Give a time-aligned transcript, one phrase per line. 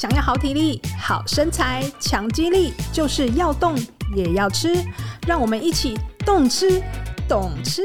[0.00, 3.76] 想要好体力、好身材、强肌力，就是要动
[4.16, 4.74] 也要吃。
[5.26, 6.82] 让我们一起动吃、
[7.28, 7.82] 懂吃。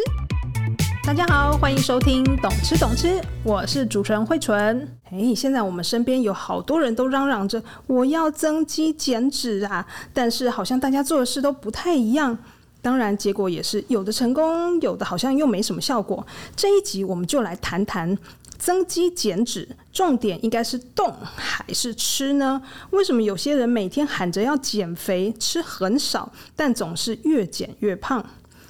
[1.05, 4.88] 大家好，欢迎收听《懂吃懂吃》，我是主持人慧纯。
[5.12, 12.38] 诶，现在我们身边有好多人都嚷嚷着我要增肌减脂啊，但是好像大家做的事都不太一样。
[12.82, 16.25] 当然，结果也是有的成功，有的好像又没什么效果。
[16.55, 18.18] 这一集我们就来谈谈
[18.58, 22.62] 增肌减脂，重点应该是动还是吃呢？
[22.92, 28.26] 为什么有些人每天喊着要减肥，吃很少，但总是越减越胖？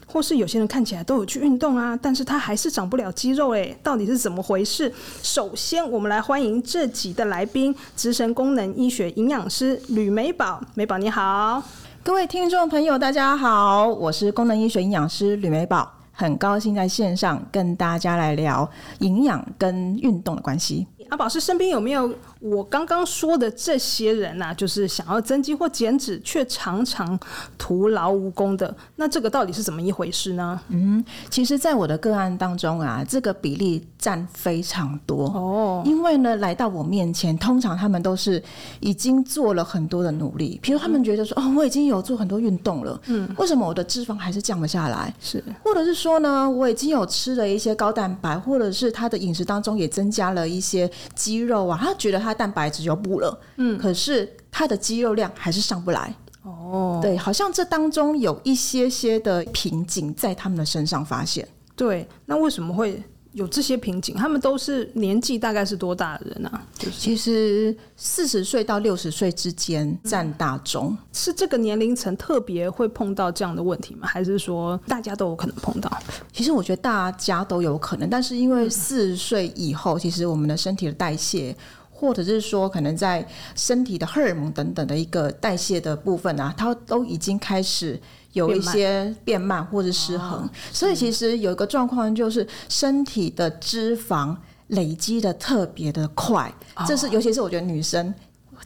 [0.07, 4.89] 或是有些人看起来都有去运动啊，但是他还是长不了肌肉，诶，到底是怎么回事？
[5.21, 11.61] 首先，我们来欢迎这集的来宾，资深功能医学营养师吕美宝，美宝你好。
[12.01, 18.67] 各位听众朋友，大家好，我是功能医学营养师吕美宝，很高兴在线上跟大家来聊
[18.99, 20.87] 营养跟运动的关系。
[21.09, 24.53] 阿宝是身边有没有我刚刚说的这些人啊？
[24.53, 27.17] 就是想要增肌或减脂，却常常
[27.57, 28.75] 徒劳无功的。
[28.97, 30.59] 那这个到底是怎么一回事呢？
[30.69, 35.83] 嗯，其实，在我的个案当中啊，这个比例占非常多哦。
[35.85, 38.41] 因为呢，来到我面前，通常他们都是
[38.79, 45.13] 已经做了很多的努力，比如他们觉得说，哦，我已经有做很多运动了，嗯，为什么我的脂肪还是降不下来？
[45.19, 50.89] 是，或者是说呢，我已经有吃了一些高蛋白，或者是他的饮食当中也增加了一些。
[51.15, 56.99] 肌肉啊，他觉得他蛋白质就补了，嗯，可是他的肌肉量还是上不来哦。
[57.01, 61.47] 对，好像这当中有一些些的瓶颈在他们的身上发现。
[61.75, 63.01] 对，那为什么会？
[63.35, 66.47] 有这些瓶颈，他们都是年纪大概是多大的人呢？
[66.53, 66.63] 啊？
[66.77, 70.87] 就是、其实四十岁到六十岁之间占大中。
[70.91, 74.07] 嗯，是这个年龄层特别会碰到这样的问题吗？
[74.07, 75.91] 还是说大家都有可能碰到？
[76.31, 81.53] 其实我觉得大家都有可能，但是因为四十岁以后，其实我们的身体的代谢，
[81.95, 87.99] 或者是说可能在身体的荷尔蒙等等的一个代谢的部分啊，它都已经开始。
[88.35, 94.35] 有一些变慢或者失衡，哦，所以其实有一个状况就是身体的脂肪
[94.67, 98.13] 累积的特别的快，哦，这是尤其是我觉得女生。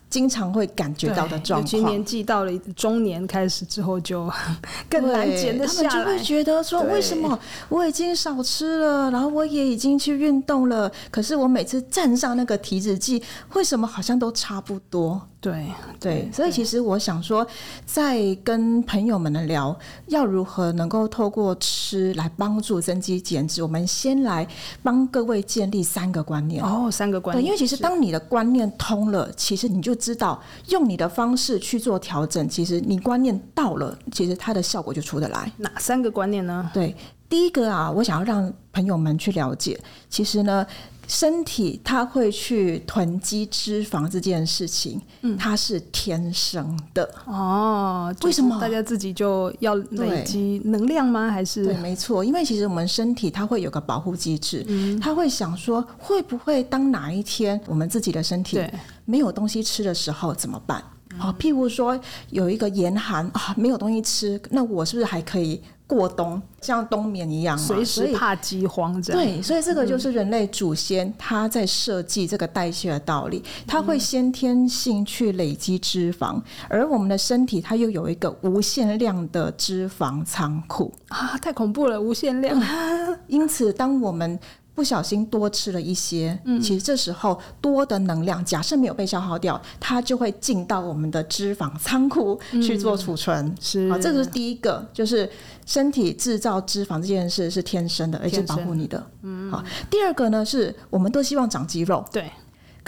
[0.10, 4.30] 经常会感觉到的状况，尤其年纪到了中年开始之后，就
[4.90, 5.90] 更难减得下来。
[5.90, 7.38] 他们就会觉得说，为什么
[7.70, 13.22] 我已经少吃了，然后我也已经去运动了，可是我每次站上那个体脂计，
[13.54, 15.22] 为什么好像都差不多？
[15.42, 15.68] 对
[16.02, 17.48] 对，所以其实我想说，
[17.86, 19.74] 在跟朋友们的聊，
[20.08, 24.46] 要如何能够透过吃来帮助增肌减脂，我们先来
[24.84, 27.46] 帮各位建立三个观念哦，三个观念。
[27.46, 35.50] 因为其实当你的观念通了，其实你就知道用你的方式去做调整，其实你观念到了，其实它的效果就出得来。
[35.56, 36.70] 哪三个观念呢？
[36.74, 36.94] 对，
[37.30, 39.80] 第一个啊，我想要让朋友们去了解，
[40.10, 40.66] 其实呢，
[41.08, 48.14] 身体它会去囤积脂肪这件事情，嗯，它是天生的哦。
[48.24, 51.30] 为什么大家自己就要累积能量吗？
[51.30, 58.60] 还是对，没错，因为其实我们身体它会有个保护机制，嗯，它会想说，会不会当哪一天我们自己的身体
[59.06, 60.84] 没有东西吃的时候怎么办？
[61.18, 69.20] 好，譬如说有一个严寒啊，没有东西吃，那我是不是还可以过冬，像冬眠一样，随时怕饥荒这样？
[69.20, 82.62] 对，所以这个就是人类祖先他在设计这个代谢的道理，他会先天性去累积脂肪，而我们的身体它又有一个无限量的脂肪仓库啊，太恐怖了，无限量。
[83.26, 84.40] 因此，当我们
[84.80, 93.46] 不小心多吃了一些，嗯，其实这时候多的能量，假设没有被消耗掉，它就会进到我们的脂肪仓库去做储存。
[93.46, 95.30] 嗯、是，好，这个是第一个，就是
[95.66, 99.06] 身体制造脂肪这件事是天生的，而且保护你的。
[99.24, 102.06] 嗯，好，第二个呢，是我们都希望长肌肉。
[102.10, 102.32] 对。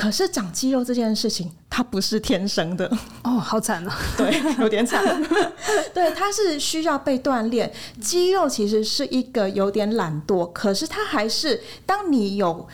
[0.01, 2.91] 可是长肌肉这件事情，它不是天生的
[3.23, 3.95] 哦，好惨啊！
[4.17, 4.99] 对，有点惨。
[5.93, 7.71] 对，它是需要被锻炼。
[7.99, 12.67] 肌肉其实是一个有点懒惰，可是它还是当你有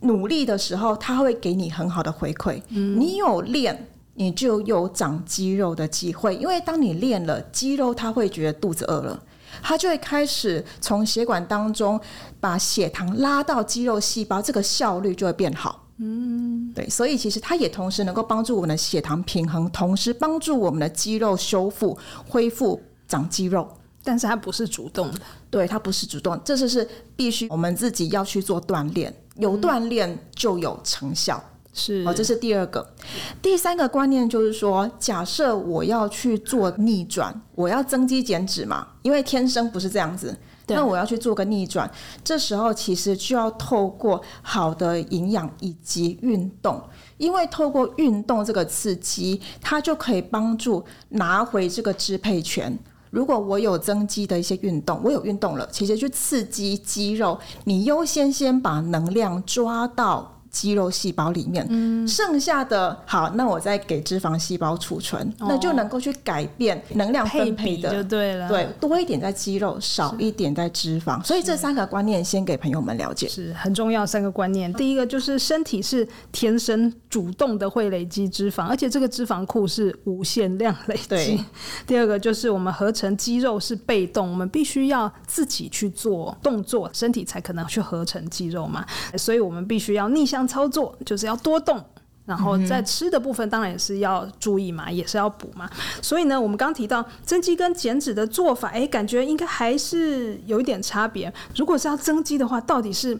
[0.00, 2.62] 努力的时候，它会给你很好的回馈。
[2.70, 6.34] 嗯，你有练，你就有长肌肉的机会。
[6.34, 9.22] 因为当你练了肌肉，它会觉得肚子饿了，
[9.62, 12.00] 它就会开始从血管当中
[12.40, 15.88] 把血糖拉到肌肉细胞，这个效率就会变好。
[16.00, 23.68] 嗯，对，所以其实它也同时能够帮助我们的血糖平衡，同时帮助我们的肌肉修复、恢复、长肌肉。
[24.02, 25.20] 但是它不是主动的，
[25.50, 31.42] 对，它不是主动，这是是必须我们自己要去做锻炼，有锻炼就有成效。
[31.74, 32.94] 是，哦，这是第二个。
[33.42, 40.34] 第三个观念就是说，假设我要去做逆转，我要增肌减脂嘛，因为天生不是这样子。
[40.74, 41.90] 那我要去做个逆转，
[42.24, 46.82] 这时候其实就要透过好的营养以及运动，
[47.18, 52.78] 因为透过运动这个刺激，它就可以帮助拿回这个支配权。
[53.10, 60.39] 如果我有增肌的一些运动，我有运动了，其实去刺激肌肉，你优先先把能量抓到。
[60.50, 68.48] 肌肉细胞里面，嗯、剩下的好，那我再给脂肪细胞储存，哦、那就能够去改变能量分配的，就对了。
[68.48, 71.22] 对，多一点在肌肉，少一点在脂肪。
[71.24, 74.04] 所以这三个观念先给朋友们了解，是很重要。
[74.04, 81.40] 三个观念，第一个就是身体是天生主动的会累积脂肪，而且这个脂肪库是无限量累积。
[81.86, 88.84] 第二个就是我们合成肌肉是被动，我们必须要自己去做动作，身体才可能去合成肌肉嘛。
[89.16, 90.39] 所以我们必须要逆向。
[90.46, 91.82] 操作就是要多动，
[92.26, 95.68] 然后在吃的部分当然也是要注意嘛，也是要补嘛。
[96.00, 101.32] 所以呢，我们刚提到增肌跟减脂的做法，哎，感觉应该还是有一点差别。
[101.56, 103.18] 如果是要增肌的话，到底是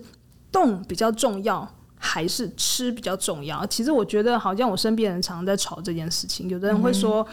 [0.52, 3.66] 动比较重要，还是吃比较重要？
[3.66, 6.48] 其实我觉得，好像我身边人常常在吵这件事情。
[6.48, 7.26] 有的人会说：“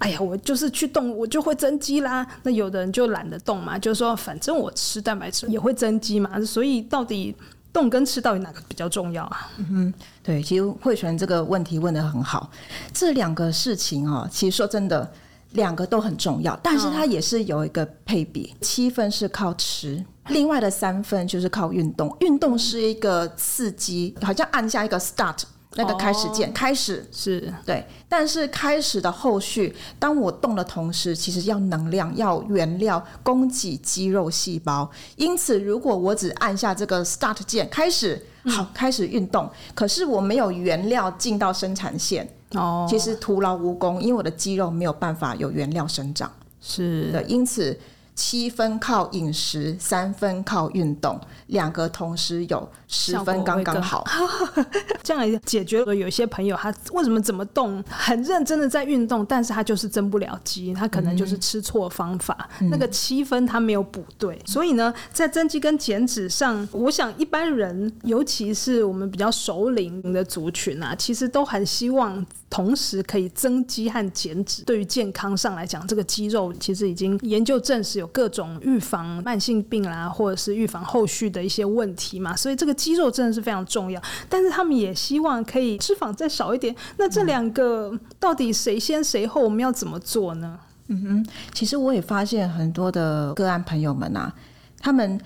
[0.00, 6.38] 哎呀，我就是去动，我就会增肌啦。”那有的人就懒得动嘛，就是说反正我吃蛋白质也会增肌嘛。
[6.44, 7.34] 所以到底？
[7.72, 9.50] 动跟吃到底哪个比较重要啊？
[9.56, 12.50] 嗯哼，对，其实慧泉这个问题问的很好。
[12.92, 15.10] 这两个事情啊，其实说真的，
[15.52, 22.14] 两个都很重要，但是它也是有一个配比，七分是靠吃，另外的三分就是靠运动。
[22.20, 25.42] 运动是一个刺激，好像按下一个 start。
[25.74, 27.06] 那个开始键，哦、开始。
[27.12, 27.52] 是。
[27.64, 34.90] 对，但是开始的后续，当我动的同时，其实要能量，要原料供给肌肉细胞。
[35.16, 46.30] 因此，如果我只按下这个 start 键，开始好，开始运动，嗯、可是我没有原料进到生产线，哦，其实徒劳无功，因为我的肌肉没有办法有原料生长，
[46.60, 47.10] 是。
[47.12, 47.78] 的，因此。
[48.14, 54.04] 七分靠饮食，三分靠运动，两个同时有十分刚刚好，
[55.02, 74.62] 这样也解决了有些朋友他为什么怎么动很认真的在运动，但是他就是增不了肌，他可能就是吃错方法，嗯、那个七分他没有补对，嗯、所以呢，在增肌跟减脂上，我想一般人，尤其是我们比较熟龄的族群啊，其实都很希望同时可以增肌和减脂。
[74.64, 78.02] 对于健康上来讲，这个肌肉其实已经研究证实。
[78.02, 84.02] 有各种预防慢性病啦，或者是预防后续的一些问题嘛，所以这个肌肉真的是非常重要。
[84.28, 86.74] 但是他们也希望可以脂肪再少一点。
[86.96, 89.40] 那这两个到底谁先谁后？
[89.42, 90.58] 我们要怎么做呢？
[90.88, 94.34] 嗯哼，其实我也发现很多的个案朋友们啊，
[94.80, 95.20] 他们。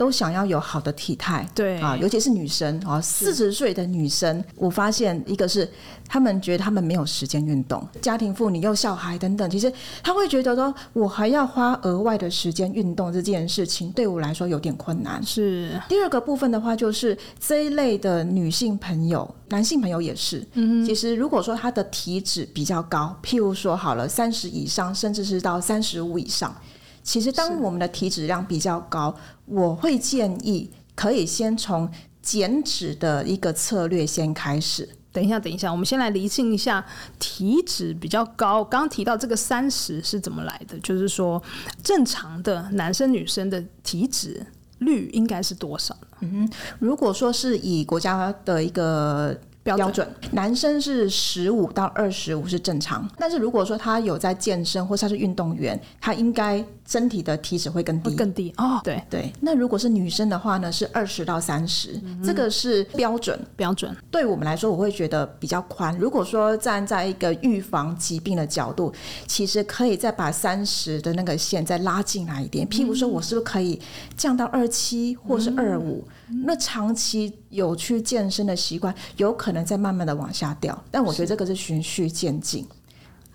[0.00, 5.70] 都想要有好的体态，对啊，尤其是女生啊，四十岁的女生，我发现一个是
[6.08, 9.70] 他们觉得他们没有时间运动，家庭妇女又小孩等等，其实
[10.02, 15.22] 他会觉得说，我还要花额外的时间运动这件事情，对我来说有点困难。
[15.22, 26.56] 是第二个部分的话，就是这一类的女性朋友，男性朋友也是，嗯，其实如果说他的体脂比较高，譬如说好了三十以上，甚至是到三十五以上。
[27.02, 29.14] 其实，当我们的体脂量比较高，
[29.46, 31.90] 我会建议可以先从
[32.22, 34.88] 减脂的一个策略先开始。
[35.12, 36.84] 等一下，等一下，我们先来厘清一下
[37.18, 38.62] 体脂比较高。
[38.62, 40.78] 刚刚提到这个三十是怎么来的？
[40.80, 41.42] 就是说，
[41.82, 44.46] 正常的男生女生的体脂
[44.78, 46.06] 率应该是多少呢？
[46.20, 49.36] 嗯哼，如果说是以国家的一个。
[49.76, 58.80] 标准，标准，男生是十五到二十五是正常，但是如果说他有在健身或是他是运动员，他应该身体的体脂会更低，更低哦。
[58.82, 63.96] 对对，那如果是女生的话呢，是二十到三十，嗯，这个是标准标准。
[64.10, 65.96] 对我们来说，我会觉得比较宽。
[65.98, 68.92] 如果说站在一个预防疾病的角度，
[69.26, 72.66] 其实可以再把三十的那个线再拉进来一点。
[72.68, 73.80] 譬如说，我是不是可以
[74.16, 76.06] 降到二七或是二五？
[76.44, 82.66] 那长期有去健身的习惯，有可能再慢慢的往下掉，但我觉得这个是循序渐进。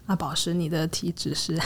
[0.07, 1.59] 那宝石，你的体脂是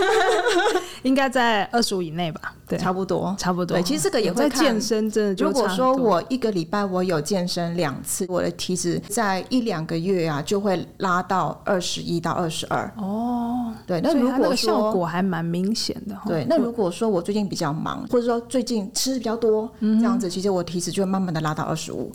[1.04, 2.54] 应该在二十五以内吧？
[2.66, 3.76] 对，差不多，差不多。
[3.76, 5.44] 对，其实这个也会在健身，真的就。
[5.44, 12.90] 如果说我一个礼拜我有健身两次，我的体脂在一两个月啊就会拉到二十一到二十二。
[12.96, 16.18] 哦，对，那如果说效果还蛮明显的。
[16.26, 22.10] 对，那如果说我最近比较忙，或者说最近吃的比较多，这样子，其实我体脂就会慢慢的拉到二十五。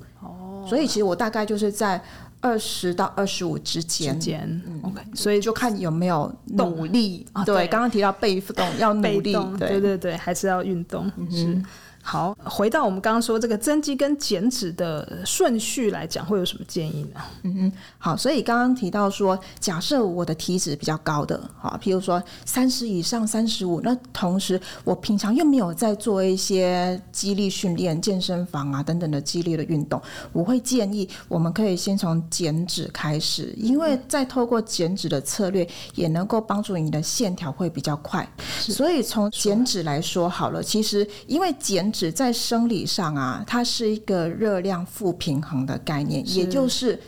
[0.63, 2.01] 哦，所以其实我大概就是在。
[2.45, 7.25] 二十到二十五之间，之间，OK，所以就看有没有努力。
[7.33, 11.09] 动对，刚刚提到被动要努力，对对对，还是要运动。
[11.31, 11.57] 是
[12.05, 17.21] 好，回到我们刚刚说这个增肌跟减脂的顺序来讲，会有什么建议呢？
[17.43, 30.01] 嗯嗯，好，所以刚刚提到说，假设我的体脂比较高的，好，譬如说三十以上、三十五，那同时我平常又没有在做一些肌力训练、健身房啊等等的肌力的运动，
[30.33, 38.27] 我会建议我们可以先从减脂开始，因为再透过减脂的策略，也能够帮助你的线条会比较快。
[38.59, 46.99] 所以从减脂来说好了，其实因为减脂在生理上啊，它是一个热量负平衡的概念，也就是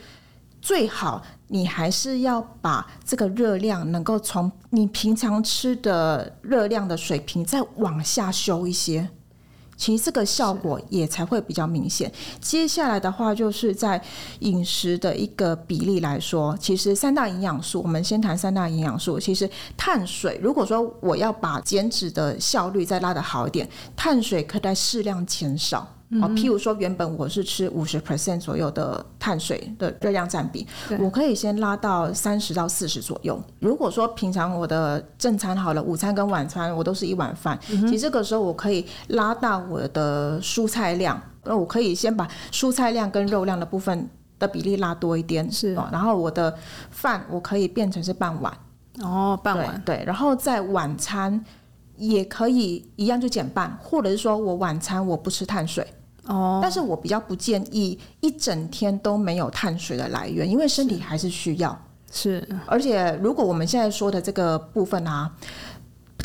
[0.61, 9.09] 最好你还是要把这个热量能够从你平常吃的热量的水平再往下修一些。
[9.77, 12.11] 其实这个效果也才会比较明显。
[12.39, 14.01] 接下来的话，就是在
[14.39, 19.19] 饮食的一个比例来说，其实三大营养素，我们先谈三大营养素。
[19.19, 25.94] 其实碳水，如果说我要把减脂的效率再拉得好一点，碳水可以在适量减少。
[26.21, 30.65] 哦，譬如说，原本我是吃五十 percent 左右的碳水的热量占比，
[30.99, 33.41] 我可以先拉到三十到四十左右。
[33.59, 44.07] 如果说平常我的正餐好了，午餐跟晚餐我都是一碗饭，嗯，其实这个时候我可以拉大我的蔬菜量，那我可以先把蔬菜量跟肉量的部分
[44.37, 46.55] 的比例拉多一点，是，然后我的
[46.91, 48.53] 饭我可以变成是半碗，
[49.01, 51.43] 哦，半碗，对，对，然后在晚餐
[51.97, 55.85] 也可以一样就减半，或者是说我晚餐我不吃碳水。
[56.25, 61.79] 哦，但是我比较不建议一整天都没有碳水的来源，因为身体还是需要。
[62.11, 65.29] 是，而且如果我们现在说的这个部分啊，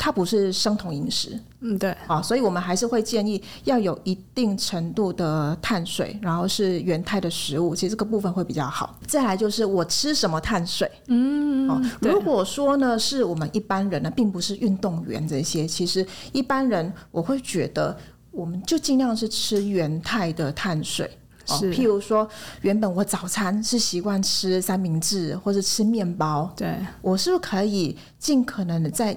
[0.03, 8.97] 它不是生酮饮食，嗯，对，啊，所以我们还是会建议要有一定程度的碳水，然后是原态的食物，其实这个部分会比较好。
[9.05, 17.95] 再来就是我吃什么碳水，嗯，哦，如果说呢是我们一般人呢，并不是运动员这些，其实一般人我会觉得。
[18.33, 21.05] 我们就尽量是吃原态的碳水，
[21.45, 22.25] 是，哦，譬如说，
[22.61, 29.13] 原本我早餐是习惯吃三明治或者吃面包，对，我是不是可以尽可能的再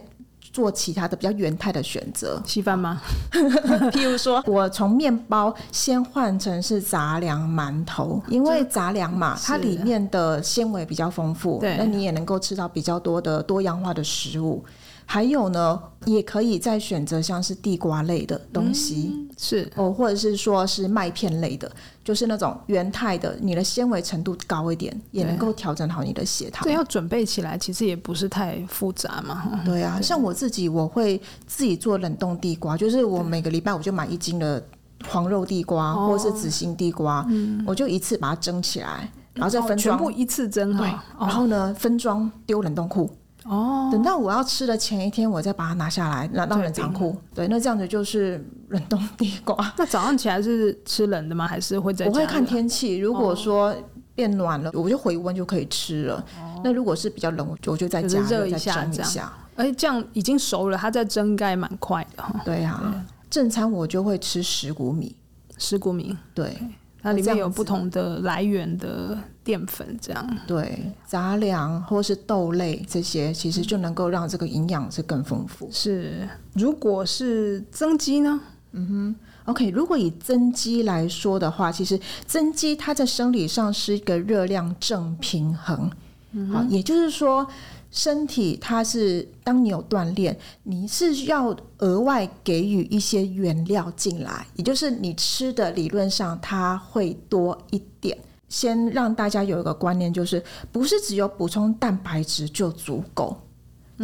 [0.55, 2.41] 做其他的比较原态的选择？
[2.47, 3.03] 稀饭吗？
[3.91, 14.65] 譬如说，我从面包先换成是杂粮馒头，因为杂粮嘛，它里面的纤维比较丰富，对，那你也能够吃到比较多的多样化的食物。
[15.07, 21.71] 还有呢，也可以再选择像是地瓜类的东西，嗯、是哦，或者是说是麦片类的，
[22.03, 26.65] 就是那种原态的，你的纤维程度高一点，也能够调整好你的血糖。
[26.65, 29.61] 对，要准备起来其实也不是太复杂嘛。
[29.65, 34.63] 对啊，对，像我自己，我会自己做冷冻地瓜，就是我每个礼拜我就买一斤的
[35.09, 40.89] 黄肉地瓜或者是紫心地瓜，嗯，我就一次把它蒸起来，然后再分装，全部一次蒸对，
[41.21, 43.11] 然后呢分装丢冷冻库。
[43.45, 47.17] 哦，等到我要吃的前一天，我再把它拿下来，拿到冷藏库。
[47.35, 49.57] 对，那这样子就是冷冻地瓜。
[49.77, 51.47] 那早上起来是吃冷的吗？
[51.47, 52.07] 还是会在？
[52.07, 53.75] 我会看天气，如果说
[54.15, 56.17] 变暖了，我就回温就可以吃了。
[56.41, 59.33] 哦、那如果是比较冷，我就再加热一下，蒸一下。
[59.57, 62.25] 哎，这样已经熟了，它再蒸应该蛮快的。
[62.45, 65.15] 对呀、啊，正餐我就会吃石谷米，
[65.59, 66.57] 石谷米，对。
[67.05, 75.69] 它里面有不同的来源的淀粉，这样对杂粮或是豆类这些，其实就能够让这个营养是更丰富。
[75.71, 78.41] 是，如果是增肌呢？
[78.73, 85.91] 嗯哼，OK，如果以增肌来说的话，其实增肌它在生理上是一个热量正平衡。
[86.33, 87.47] 嗯，好，也就是说。
[87.95, 98.19] 身体它是，当你有锻炼，你是要额外给予一些原料进来，也就是你吃的理论上它会多一点。
[98.49, 103.37] 先让大家有一个观念，就是不是只有补充蛋白质就足够。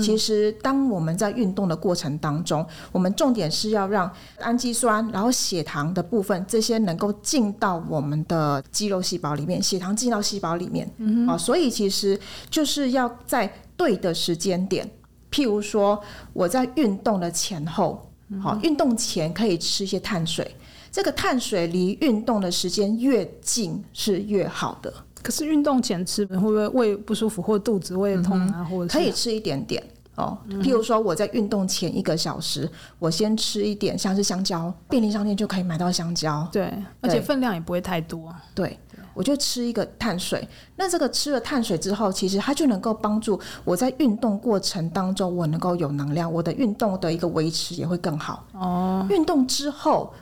[0.01, 10.89] 其实当我们在运动的过程当中，我们重点是要让氨基酸，然后血糖的部分这些能够进到我们的肌肉细胞里面，血糖进到细胞里面。
[10.99, 12.17] 嗯，啊，所以其实
[12.49, 13.53] 就是要在。
[13.81, 14.87] 对的时间点，
[15.31, 15.99] 譬如说
[16.35, 18.07] 我在运动的前后，
[18.43, 20.55] 好，运动前可以吃一些碳水，
[20.93, 24.93] 这个碳水离运动的时间越近是越好的。
[25.23, 28.57] 可是运动前吃会不会胃不舒服或肚子胃痛啊？
[28.59, 29.83] 嗯、或者可以吃一点点
[30.21, 30.39] 哦。
[30.63, 36.47] 譬如说我在运动前一个小时，我先吃一点，像是香蕉，便利商店就可以买到香蕉。
[36.53, 38.35] 对，对，而且分量也不会太多。
[38.55, 38.79] 对。
[39.13, 48.47] 我就吃一个碳水，那这个吃了碳水之后，其实它就能够帮助我在运动过程当中，我能够有能量，我的运动的一个维持也会更好。
[48.53, 50.15] 哦，运动之后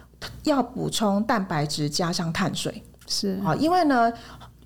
[0.45, 4.11] 要补充蛋白质加上碳水，是好，因为呢，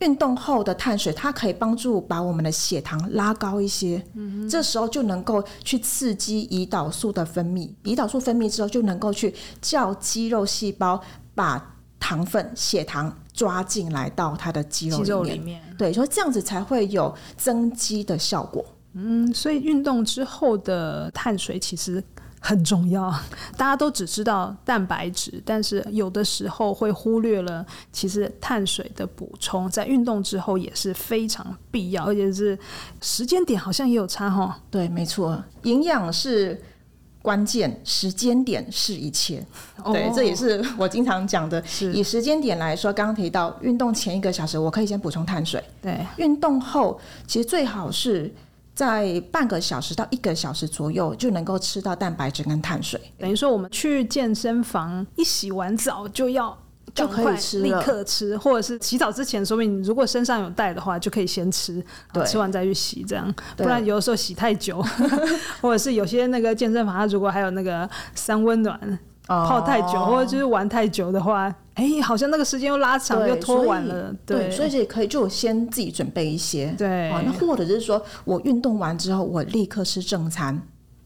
[0.02, 4.04] 运动后的碳水，它可以帮助把我们的血糖拉高一些。
[4.14, 11.00] 嗯，这时候就能够去刺激胰岛素的分泌，胰岛素分泌之后就能够去叫肌肉细胞
[11.36, 15.62] 把糖分、血糖抓进来到它的肌肉里面。
[15.78, 18.64] 对，所以这样子才会有增肌的效果。
[18.94, 22.02] 嗯，所以运动之后的碳水其实。
[22.44, 23.08] 很重要，
[23.56, 32.58] 大家都只知道蛋白质，但是有的时候会忽略了，其实碳水的补充在运动之后也是非常必要，而且是
[33.00, 34.58] 时间点好像也有差哈。
[34.68, 36.60] 对，没错，营养是
[37.22, 39.46] 关键，时间点是一切。
[39.84, 41.64] 哦、对，这也是我经常讲的。
[41.64, 45.62] 是以时间点来说，刚刚提到运动前一个小时，我可以先补充碳水。
[45.80, 48.34] 对，运动后其实最好是。
[48.74, 56.56] 在半个小时到一个小时左右就能够吃到蛋白质跟碳水，等于说我们去健身房一洗完澡就要
[56.94, 64.82] 就可以吃，立刻吃，或者是洗澡之前，说明如果身上有带的话，就可以先吃，对，吃完再去洗，这样，不然有的时候洗太久，
[65.60, 68.98] 或者是有些那个健身房它如果还有那个三温暖。
[69.28, 74.14] 泡太久，或者就是玩太久的话，哎、欸，好像那个时间又拉长，又拖晚了。
[74.26, 76.74] 对，所以这也可以，就先自己准备一些。
[76.76, 80.54] 对，啊，那或者就是说我运动完之后，我立刻吃正餐。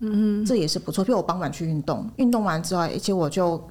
[0.00, 1.04] 嗯嗯，这也是不错。
[1.04, 3.62] 比如我傍晚去运动，运动完之后，而且我就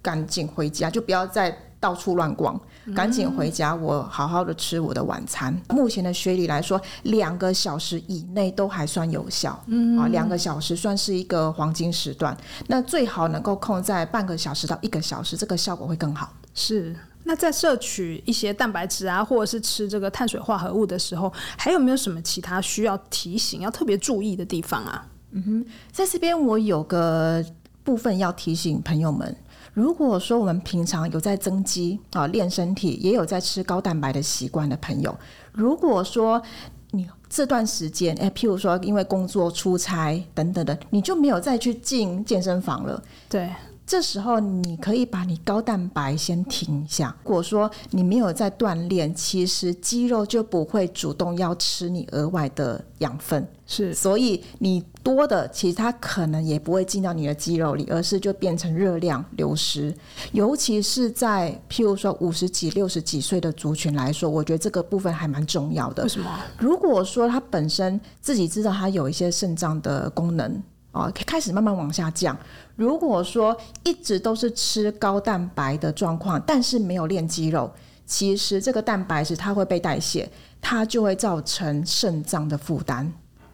[0.00, 1.56] 赶紧回家，就不要再。
[1.78, 2.60] 到处乱逛，
[2.94, 5.54] 赶紧回家，我好好的吃我的晚餐。
[5.68, 9.62] 嗯、目前的学理来说，两个小时以内都还算有效。
[9.66, 12.36] 嗯啊，两个小时算是一个黄金时段。
[12.66, 16.32] 那最好能够控在半个小时到一个小时，这个效果会更好。
[16.54, 16.94] 是。
[17.28, 25.04] 那在摄取一些蛋白质啊，或者是吃这个碳水化合物的时候，还有没有什么其他需要提醒、要特别注意的地方啊？
[25.32, 27.44] 嗯哼，在这边我有个
[27.86, 29.34] 部分要提醒朋友们。
[29.72, 35.16] 如果说我们平常有在增肌啊、练身体，也有在吃高蛋白的习惯的朋友，
[35.52, 36.42] 如果说
[36.90, 43.48] 你这段时间，诶，譬如说因为工作出差等等的，你就没有再去进健身房了，对。
[43.86, 47.16] 这时候你可以把你高蛋白先停一下。
[47.22, 53.46] 如果说你没有在锻炼，其实肌肉就不会主动要吃你额外的养分。
[53.64, 59.94] 是，所以你多的其实它可能也不会进到你的肌肉里，而是就变成热量流失。
[60.32, 66.02] 尤其是在譬如说五十几、六十几岁的族群来说，我觉得这个部分还蛮重要的。
[66.02, 66.28] 为什么？
[66.58, 70.60] 如果说他本身自己知道他有一些肾脏的功能。
[70.96, 72.36] 哦，开始慢慢往下降。
[72.74, 73.54] 如果说
[73.84, 77.70] 一直都是吃高蛋白的状况，但是没有练肌肉，
[78.06, 80.28] 其实这个蛋白质它会被代谢，
[80.60, 83.10] 它就会造成肾脏的负担，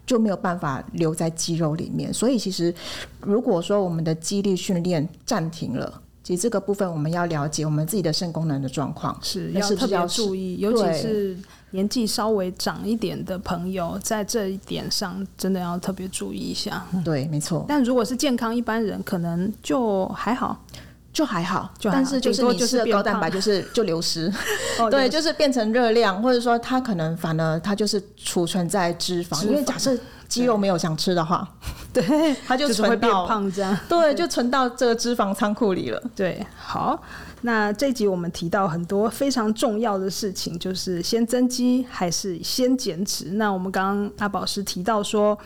[0.07, 2.15] 就没有办法留在肌肉里面。
[2.15, 2.73] 所以，其实
[3.21, 11.37] 如果说我们的肌力训练暂停了，其实这个部分我们要了解我们自己的肾功能的状况，是要特别注意，尤其是。
[11.73, 16.87] 年纪稍微长一点的朋友，在这一点上真的要特别注意一下。
[17.05, 17.67] 对，没错。
[17.69, 20.65] 但如果是健康一般人，可能就还好，
[21.13, 21.73] 就还好。
[21.79, 24.33] 就还好，但是就是你吃的高蛋白，就是 就流失。
[24.79, 29.41] 哦、对，就是变成热量，或者说它可能反而它就是储存在脂肪。
[29.41, 29.99] 脂肪，因为假设
[30.33, 31.47] 肌肉没有想吃的话，
[31.93, 33.79] 对，它就存到、变胖这样。
[33.89, 36.03] 对，就存到这个脂肪仓库里了。
[36.17, 37.03] 对，好。
[37.45, 43.33] 那这一集我们提到很多非常重要的事情，就是先增肌还是先减脂？
[43.33, 45.37] 那我们刚刚阿宝是提到说，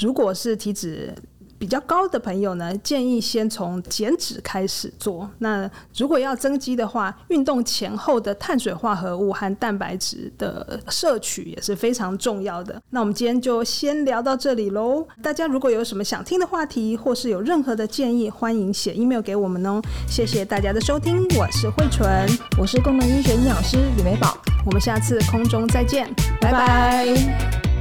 [0.00, 1.14] 如果是体脂
[1.62, 5.30] 比较高的朋友呢，建议先从减脂开始做。
[5.38, 12.82] 那如果要增肌的话，运动前后的碳水化合物和蛋白质的摄取也是非常重要的。
[12.90, 15.06] 那我们今天就先聊到这里喽。
[15.22, 19.80] 大家如果有什么想听的话题，或是有任何的建议，欢迎写 email 给我们哦。
[20.08, 27.71] 谢谢大家的收听，我是慧纯，我是功能医学营养师李美宝，我们下次空中再见，拜拜。